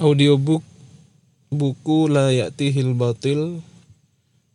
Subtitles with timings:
[0.00, 0.64] audiobook
[1.52, 3.60] buku La Ya'tihil Batil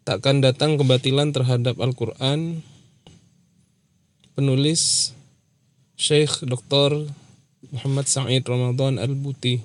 [0.02, 2.66] Takkan datang kebatilan terhadap Al-Quran
[4.34, 5.14] Penulis
[5.94, 7.06] Syekh Dr.
[7.70, 9.62] Muhammad Sa'id Ramadan Al-Buti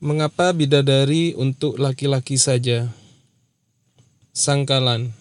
[0.00, 2.88] Mengapa bidadari untuk laki-laki saja?
[4.32, 5.12] Sangkalan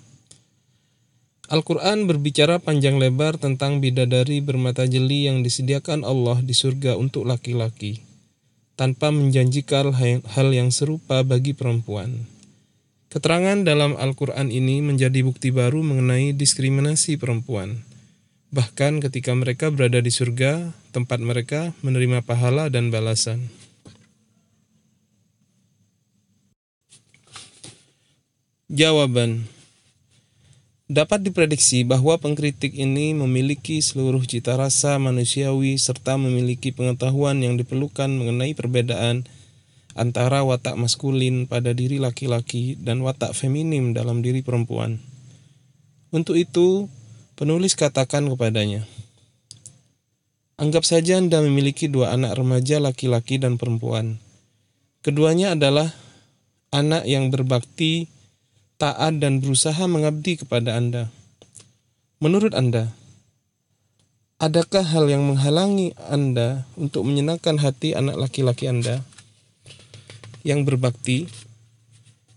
[1.51, 7.99] Al-Quran berbicara panjang lebar tentang bidadari bermata jeli yang disediakan Allah di surga untuk laki-laki,
[8.79, 9.91] tanpa menjanjikan
[10.23, 12.31] hal yang serupa bagi perempuan.
[13.11, 17.83] Keterangan dalam Al-Quran ini menjadi bukti baru mengenai diskriminasi perempuan.
[18.55, 23.51] Bahkan ketika mereka berada di surga, tempat mereka menerima pahala dan balasan.
[28.71, 29.45] Jawaban
[30.91, 38.11] Dapat diprediksi bahwa pengkritik ini memiliki seluruh cita rasa manusiawi serta memiliki pengetahuan yang diperlukan
[38.11, 39.23] mengenai perbedaan
[39.95, 44.99] antara watak maskulin pada diri laki-laki dan watak feminim dalam diri perempuan.
[46.11, 46.91] Untuk itu,
[47.39, 48.83] penulis katakan kepadanya,
[50.59, 54.21] Anggap saja Anda memiliki dua anak remaja laki-laki dan perempuan.
[55.01, 55.95] Keduanya adalah
[56.69, 58.12] anak yang berbakti
[58.77, 61.09] taat dan berusaha mengabdi kepada Anda.
[62.23, 62.95] Menurut Anda,
[64.39, 69.03] adakah hal yang menghalangi Anda untuk menyenangkan hati anak laki-laki Anda
[70.43, 71.31] yang berbakti,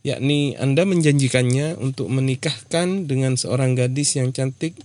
[0.07, 4.79] yakni Anda menjanjikannya untuk menikahkan dengan seorang gadis yang cantik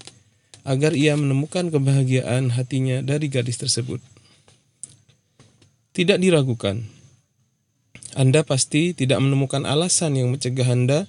[0.66, 4.02] agar ia menemukan kebahagiaan hatinya dari gadis tersebut?
[5.92, 6.82] Tidak diragukan,
[8.18, 11.06] Anda pasti tidak menemukan alasan yang mencegah Anda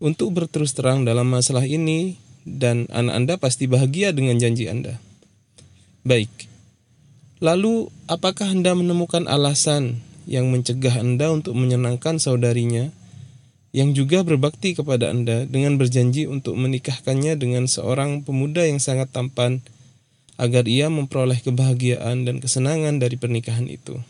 [0.00, 2.16] untuk berterus terang dalam masalah ini
[2.48, 4.96] dan anak Anda pasti bahagia dengan janji Anda.
[6.02, 6.48] Baik.
[7.44, 12.92] Lalu, apakah Anda menemukan alasan yang mencegah Anda untuk menyenangkan saudarinya
[13.70, 19.62] yang juga berbakti kepada Anda dengan berjanji untuk menikahkannya dengan seorang pemuda yang sangat tampan
[20.40, 24.00] agar ia memperoleh kebahagiaan dan kesenangan dari pernikahan itu?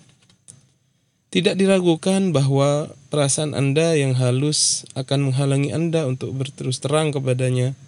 [1.30, 7.78] Tidak diragukan bahwa perasaan Anda yang halus akan menghalangi Anda untuk berterus terang kepadanya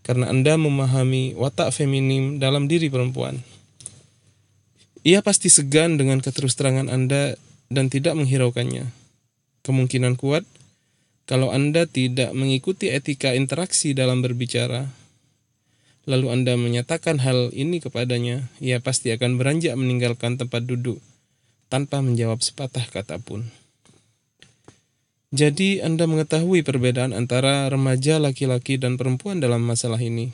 [0.00, 3.44] karena Anda memahami watak feminim dalam diri perempuan.
[5.04, 7.36] Ia pasti segan dengan keterus terangan Anda
[7.68, 8.88] dan tidak menghiraukannya.
[9.68, 10.48] Kemungkinan kuat
[11.28, 14.88] kalau Anda tidak mengikuti etika interaksi dalam berbicara,
[16.08, 21.04] lalu Anda menyatakan hal ini kepadanya, ia pasti akan beranjak meninggalkan tempat duduk
[21.68, 23.48] tanpa menjawab sepatah kata pun.
[25.28, 30.32] Jadi Anda mengetahui perbedaan antara remaja laki-laki dan perempuan dalam masalah ini.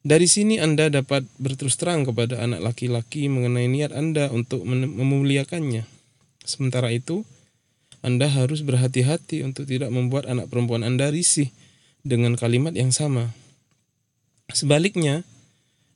[0.00, 5.84] Dari sini Anda dapat berterus terang kepada anak laki-laki mengenai niat Anda untuk memuliakannya.
[6.44, 7.24] Sementara itu,
[8.04, 11.52] Anda harus berhati-hati untuk tidak membuat anak perempuan Anda risih
[12.00, 13.32] dengan kalimat yang sama.
[14.52, 15.24] Sebaliknya,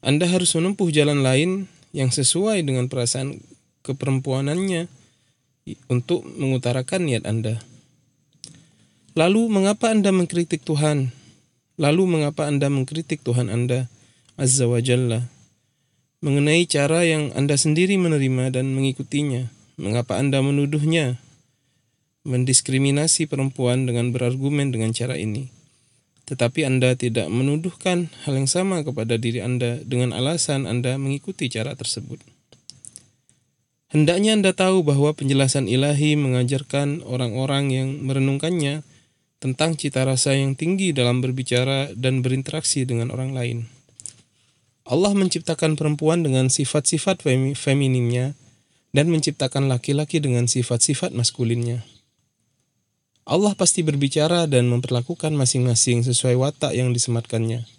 [0.05, 3.41] Anda harus menempuh jalan lain yang sesuai dengan perasaan
[3.85, 4.89] keperempuanannya
[5.93, 7.61] untuk mengutarakan niat Anda.
[9.15, 11.15] Lalu mengapa Anda mengkritik Tuhan?
[11.79, 13.87] Lalu mengapa Anda mengkritik Tuhan Anda
[14.35, 15.31] Azza wa Jalla?
[16.25, 21.21] Mengenai cara yang Anda sendiri menerima dan mengikutinya, mengapa Anda menuduhnya
[22.25, 25.53] mendiskriminasi perempuan dengan berargumen dengan cara ini?
[26.25, 31.77] Tetapi Anda tidak menuduhkan hal yang sama kepada diri Anda dengan alasan Anda mengikuti cara
[31.77, 32.34] tersebut.
[33.95, 38.83] Hendaknya Anda tahu bahwa penjelasan ilahi mengajarkan orang-orang yang merenungkannya
[39.39, 43.59] tentang cita rasa yang tinggi dalam berbicara dan berinteraksi dengan orang lain.
[44.83, 47.23] Allah menciptakan perempuan dengan sifat-sifat
[47.55, 48.35] feminimnya
[48.91, 51.87] dan menciptakan laki-laki dengan sifat-sifat maskulinnya.
[53.31, 57.74] Allah pasti berbicara dan memperlakukan masing-masing sesuai watak yang disematkannya.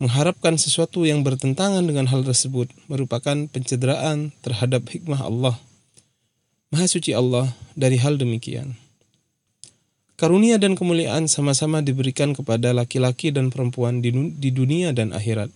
[0.00, 5.60] Mengharapkan sesuatu yang bertentangan dengan hal tersebut merupakan pencederaan terhadap hikmah Allah.
[6.72, 8.80] Maha suci Allah dari hal demikian.
[10.16, 15.52] Karunia dan kemuliaan sama-sama diberikan kepada laki-laki dan perempuan di dunia dan akhirat.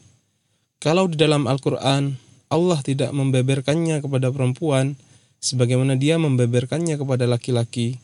[0.76, 2.20] Kalau di dalam Al-Quran,
[2.52, 5.00] Allah tidak membeberkannya kepada perempuan
[5.41, 7.96] sebagaimana dia membeberkannya kepada laki-laki,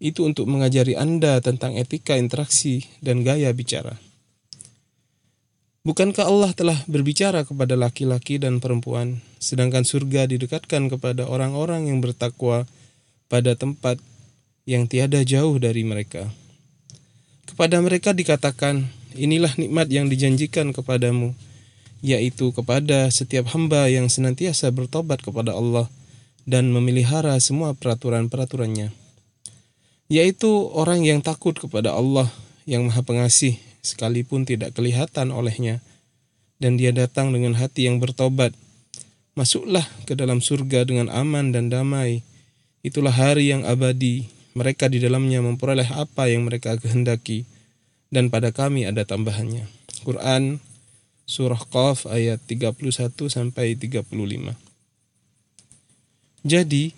[0.00, 3.96] itu untuk mengajari Anda tentang etika interaksi dan gaya bicara.
[5.82, 12.70] Bukankah Allah telah berbicara kepada laki-laki dan perempuan, sedangkan surga didekatkan kepada orang-orang yang bertakwa
[13.26, 13.98] pada tempat
[14.62, 16.30] yang tiada jauh dari mereka?
[17.50, 18.86] Kepada mereka dikatakan,
[19.18, 21.34] inilah nikmat yang dijanjikan kepadamu,
[21.98, 25.90] yaitu kepada setiap hamba yang senantiasa bertobat kepada Allah
[26.46, 28.94] dan memelihara semua peraturan-peraturannya,
[30.06, 32.30] yaitu orang yang takut kepada Allah
[32.70, 35.82] yang Maha Pengasih, sekalipun tidak kelihatan olehnya,
[36.62, 38.54] dan dia datang dengan hati yang bertobat.
[39.34, 42.22] Masuklah ke dalam surga dengan aman dan damai.
[42.86, 44.30] Itulah hari yang abadi.
[44.52, 47.48] Mereka di dalamnya memperoleh apa yang mereka kehendaki,
[48.12, 49.64] dan pada kami ada tambahannya.
[50.04, 50.60] Quran
[51.24, 52.76] surah Qaf ayat 31
[53.32, 54.04] sampai 35.
[56.42, 56.92] Jadi,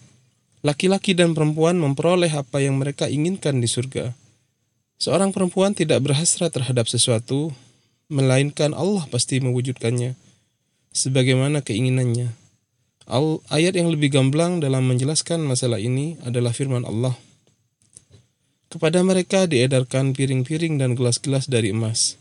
[0.64, 4.16] laki-laki dan perempuan memperoleh apa yang mereka inginkan di surga.
[4.99, 7.52] Seorang perempuan tidak berhasrat terhadap sesuatu,
[8.08, 10.14] melainkan Allah pasti mewujudkannya
[10.94, 12.31] sebagaimana keinginannya.
[13.05, 17.12] Al ayat yang lebih gamblang dalam menjelaskan masalah ini adalah firman Allah.
[18.73, 22.17] Kepada mereka diedarkan piring-piring dan gelas-gelas dari emas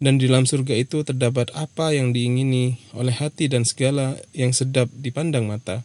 [0.00, 4.88] dan di dalam surga itu terdapat apa yang diingini oleh hati dan segala yang sedap
[4.96, 5.84] dipandang mata,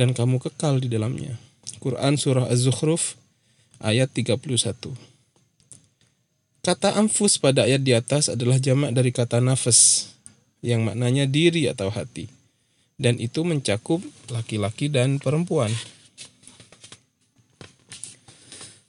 [0.00, 1.36] dan kamu kekal di dalamnya.
[1.78, 3.20] Quran Surah Az-Zukhruf
[3.84, 5.13] ayat 31
[6.64, 10.08] Kata anfus pada ayat di atas adalah jamak dari kata nafas,
[10.64, 12.24] yang maknanya diri atau hati,
[12.96, 14.00] dan itu mencakup
[14.32, 15.68] laki-laki dan perempuan.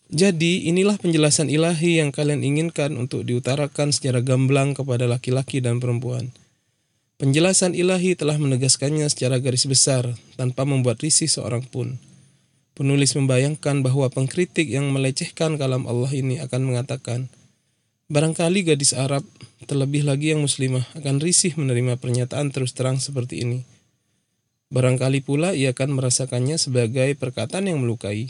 [0.07, 6.31] Jadi, inilah penjelasan ilahi yang kalian inginkan untuk diutarakan secara gamblang kepada laki-laki dan perempuan.
[7.19, 12.00] Penjelasan ilahi telah menegaskannya secara garis besar tanpa membuat risih seorang pun.
[12.72, 17.27] Penulis membayangkan bahwa pengkritik yang melecehkan kalam Allah ini akan mengatakan,
[18.06, 19.25] Barangkali gadis Arab,
[19.66, 23.66] terlebih lagi yang muslimah, akan risih menerima pernyataan terus terang seperti ini.
[24.69, 28.30] Barangkali pula ia akan merasakannya sebagai perkataan yang melukai.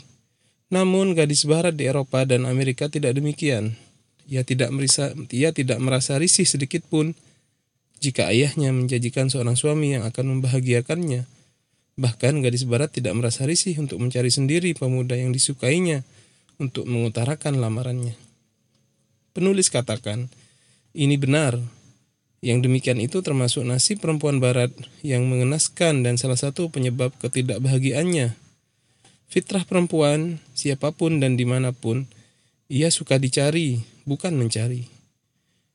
[0.72, 3.76] Namun gadis barat di Eropa dan Amerika tidak demikian.
[4.24, 7.12] Ia tidak merasa, ia tidak merasa risih sedikit pun
[8.00, 11.28] jika ayahnya menjanjikan seorang suami yang akan membahagiakannya.
[12.00, 16.00] Bahkan gadis barat tidak merasa risih untuk mencari sendiri pemuda yang disukainya
[16.56, 18.25] untuk mengutarakan lamarannya.
[19.36, 20.32] Penulis katakan,
[20.96, 21.60] ini benar.
[22.40, 24.72] Yang demikian itu termasuk nasib perempuan barat
[25.04, 28.46] yang mengenaskan dan salah satu penyebab ketidakbahagiaannya
[29.26, 32.06] Fitrah perempuan, siapa pun dan di mana pun,
[32.70, 34.86] ia suka dicari, bukan mencari.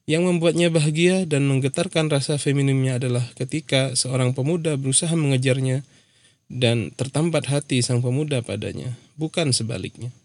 [0.07, 5.83] Yang membuatnya bahagia dan menggetarkan rasa feminimnya adalah ketika seorang pemuda berusaha mengejarnya
[6.47, 10.15] dan tertambat hati sang pemuda padanya, bukan sebaliknya.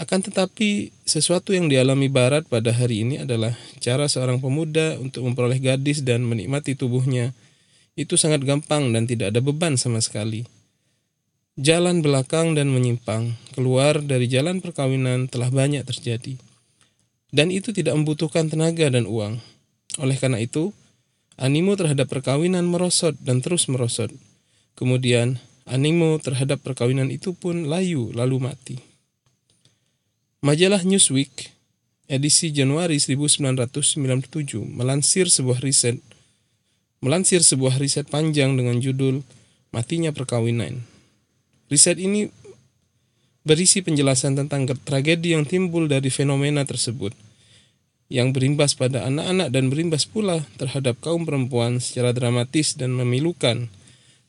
[0.00, 3.52] Akan tetapi, sesuatu yang dialami Barat pada hari ini adalah
[3.84, 7.36] cara seorang pemuda untuk memperoleh gadis dan menikmati tubuhnya.
[8.00, 10.48] Itu sangat gampang dan tidak ada beban sama sekali.
[11.60, 16.40] Jalan belakang dan menyimpang keluar dari jalan perkawinan telah banyak terjadi.
[17.28, 19.36] Dan itu tidak membutuhkan tenaga dan uang.
[20.00, 20.72] Oleh karena itu,
[21.36, 24.08] animo terhadap perkawinan merosot dan terus merosot.
[24.80, 28.89] Kemudian, animo terhadap perkawinan itu pun layu lalu mati.
[30.40, 31.52] Majalah Newsweek
[32.08, 33.92] edisi Januari 1997
[34.72, 36.00] melansir sebuah riset
[37.04, 39.20] melansir sebuah riset panjang dengan judul
[39.68, 40.80] Matinya Perkawinan.
[41.68, 42.32] Riset ini
[43.44, 47.12] berisi penjelasan tentang tragedi yang timbul dari fenomena tersebut,
[48.08, 53.68] yang berimbas pada anak-anak dan berimbas pula terhadap kaum perempuan secara dramatis dan memilukan,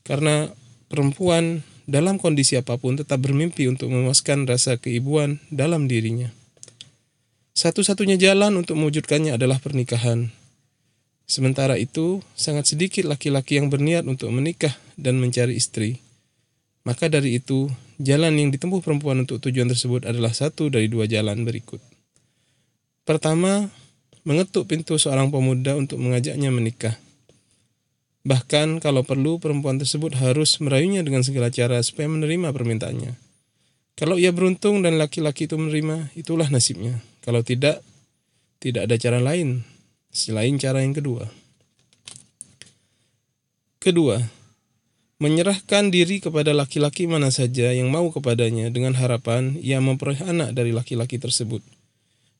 [0.03, 0.51] karena
[0.91, 6.31] perempuan dalam kondisi apa pun tetap bermimpi untuk memuaskan rasa keibuan dalam dirinya.
[7.51, 10.31] Satu-satunya jalan untuk mewujudkannya adalah pernikahan.
[11.27, 15.99] Sementara itu, sangat sedikit laki-laki yang berniat untuk menikah dan mencari istri.
[16.87, 17.67] Maka dari itu,
[17.99, 21.83] jalan yang ditempuh perempuan untuk tujuan tersebut adalah satu dari dua jalan berikut.
[23.03, 23.67] Pertama,
[24.23, 26.95] mengetuk pintu seorang pemuda untuk mengajaknya menikah.
[28.21, 33.17] Bahkan kalau perlu, perempuan tersebut harus merayunya dengan segala cara supaya menerima permintaannya.
[33.97, 37.01] Kalau ia beruntung dan laki-laki itu menerima, itulah nasibnya.
[37.25, 37.81] Kalau tidak,
[38.61, 39.65] tidak ada cara lain
[40.13, 41.25] selain cara yang kedua.
[43.81, 44.21] Kedua,
[45.17, 50.69] menyerahkan diri kepada laki-laki mana saja yang mau kepadanya dengan harapan ia memperoleh anak dari
[50.69, 51.65] laki-laki tersebut.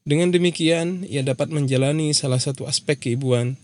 [0.02, 3.58] Dengan demikian, ia dapat menjalani salah satu aspek keibuan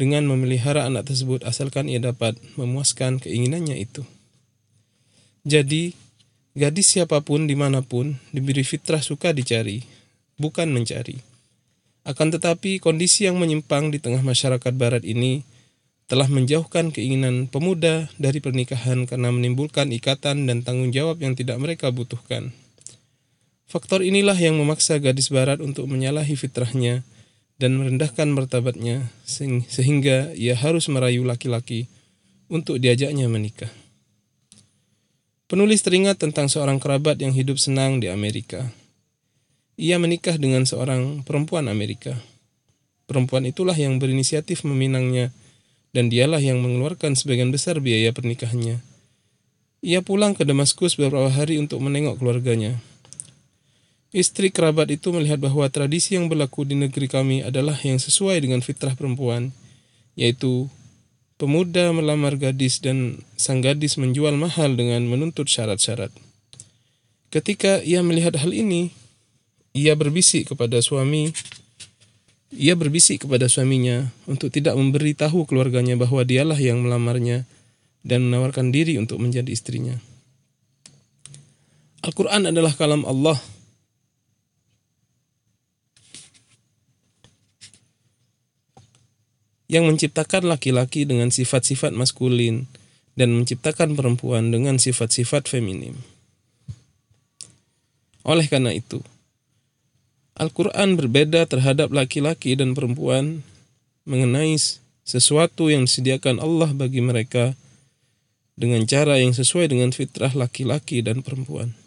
[0.00, 4.00] dengan memelihara anak tersebut asalkan ia dapat memuaskan keinginannya itu.
[5.44, 5.92] Jadi,
[6.56, 9.84] gadis siapa pun di mana pun diberi fitrah suka dicari,
[10.40, 11.20] bukan mencari.
[12.08, 15.44] Akan tetapi kondisi yang menyimpang di tengah masyarakat barat ini
[16.08, 21.92] telah menjauhkan keinginan pemuda dari pernikahan karena menimbulkan ikatan dan tanggung jawab yang tidak mereka
[21.92, 22.56] butuhkan.
[23.70, 27.06] Faktor inilah yang memaksa gadis barat untuk menyalahi fitrahnya
[27.60, 29.12] dan merendahkan martabatnya
[29.68, 31.92] sehingga ia harus merayu laki-laki
[32.48, 33.68] untuk diajaknya menikah.
[35.44, 38.72] Penulis teringat tentang seorang kerabat yang hidup senang di Amerika.
[39.76, 42.16] Ia menikah dengan seorang perempuan Amerika.
[43.04, 45.34] Perempuan itulah yang berinisiatif meminangnya
[45.90, 48.80] dan dialah yang mengeluarkan sebagian besar biaya pernikahannya.
[49.82, 52.78] Ia pulang ke Damaskus beberapa hari untuk menengok keluarganya.
[54.10, 58.58] Istri kerabat itu melihat bahwa tradisi yang berlaku di negeri kami adalah yang sesuai dengan
[58.58, 59.54] fitrah perempuan,
[60.18, 60.66] yaitu
[61.38, 66.10] pemuda melamar gadis dan sang gadis menjual mahal dengan menuntut syarat-syarat.
[67.30, 68.90] Ketika ia melihat hal ini,
[69.70, 71.30] ia berbisik kepada suami,
[72.50, 77.46] ia berbisik kepada suaminya untuk tidak memberitahu keluarganya bahwa dialah yang melamarnya
[78.02, 79.94] dan menawarkan diri untuk menjadi istrinya.
[82.02, 83.38] Al-Quran adalah kalam Allah
[89.70, 92.66] yang menciptakan laki-laki dengan sifat-sifat maskulin
[93.14, 95.94] dan menciptakan perempuan dengan sifat-sifat feminim.
[98.26, 98.98] Oleh karena itu,
[100.34, 103.46] Al-Quran berbeda terhadap laki-laki dan perempuan
[104.02, 104.58] mengenai
[105.06, 107.54] sesuatu yang disediakan Allah bagi mereka
[108.58, 111.78] dengan cara yang sesuai dengan fitrah laki-laki dan perempuan.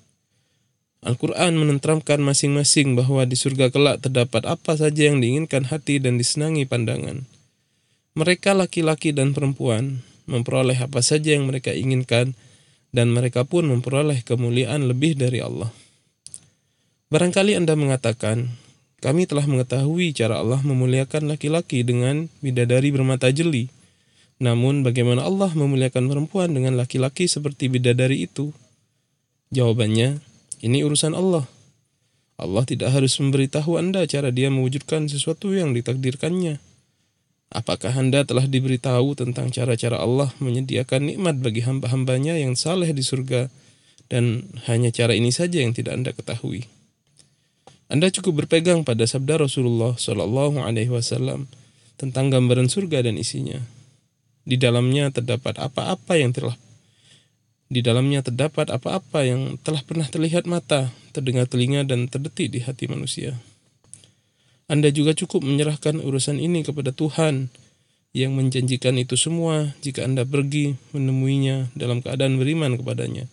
[1.03, 6.63] Al-Quran menentramkan masing-masing bahwa di surga kelak terdapat apa saja yang diinginkan hati dan disenangi
[6.63, 7.27] pandangan.
[8.13, 12.37] Mereka laki-laki dan perempuan memperoleh apa saja yang mereka inginkan
[12.93, 15.73] dan mereka pun memperoleh kemuliaan lebih dari Allah.
[17.09, 18.53] Barangkali Anda mengatakan,
[19.01, 23.67] kami telah mengetahui cara Allah memuliakan laki-laki dengan bidadari bermata jeli.
[24.37, 28.53] Namun bagaimana Allah memuliakan perempuan dengan laki-laki seperti bidadari itu?
[29.53, 30.21] Jawabannya,
[30.61, 31.45] ini urusan Allah.
[32.37, 36.72] Allah tidak harus memberitahu Anda cara dia mewujudkan sesuatu yang ditakdirkannya.
[37.53, 43.53] Apakah Anda telah diberitahu tentang cara-cara Allah menyediakan nikmat bagi hamba-hambanya yang saleh di surga
[44.09, 46.65] dan hanya cara ini saja yang tidak Anda ketahui?
[47.93, 51.45] Anda cukup berpegang pada sabda Rasulullah Shallallahu Alaihi Wasallam
[51.93, 53.61] tentang gambaran surga dan isinya.
[54.49, 56.57] Di dalamnya terdapat apa-apa yang telah
[57.69, 62.89] di dalamnya terdapat apa-apa yang telah pernah terlihat mata, terdengar telinga, dan terdetik di hati
[62.89, 63.37] manusia.
[64.71, 67.51] Anda juga cukup menyerahkan urusan ini kepada Tuhan
[68.13, 73.25] yang menjanjikan itu semua jika Anda pergi menemuinya dalam keadaan beriman kepadanya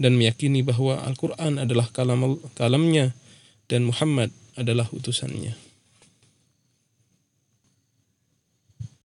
[0.00, 3.12] dan meyakini bahwa Al-Quran adalah kalam kalamnya
[3.68, 5.65] dan Muhammad adalah utusannya.